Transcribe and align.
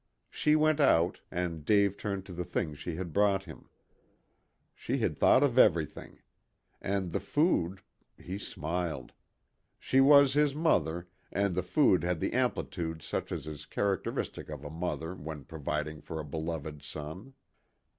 She 0.31 0.55
went 0.55 0.79
out, 0.79 1.21
and 1.29 1.63
Dave 1.63 1.95
turned 1.95 2.25
to 2.25 2.33
the 2.33 2.43
things 2.43 2.79
she 2.79 2.95
had 2.95 3.13
brought 3.13 3.43
him. 3.43 3.69
She 4.73 4.97
had 4.97 5.15
thought 5.15 5.43
of 5.43 5.59
everything. 5.59 6.23
And 6.81 7.11
the 7.11 7.19
food 7.19 7.81
he 8.17 8.39
smiled. 8.39 9.13
She 9.77 10.01
was 10.01 10.33
his 10.33 10.55
mother, 10.55 11.07
and 11.31 11.53
the 11.53 11.61
food 11.61 12.03
had 12.03 12.19
the 12.19 12.33
amplitude 12.33 13.03
such 13.03 13.31
as 13.31 13.45
is 13.45 13.67
characteristic 13.67 14.49
of 14.49 14.63
a 14.63 14.71
mother 14.71 15.13
when 15.13 15.43
providing 15.43 16.01
for 16.01 16.19
a 16.19 16.25
beloved 16.25 16.81
son. 16.81 17.35